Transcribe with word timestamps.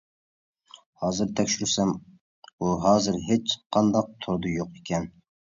ھازىر 1.03 1.29
تەكشۈرسەم، 1.39 1.91
ئۇ 2.49 2.71
ھازىر 2.87 3.21
ھېچ 3.29 3.55
قانداق 3.77 4.11
توردا 4.27 4.57
يوق 4.59 4.73
ئىكەن. 4.81 5.11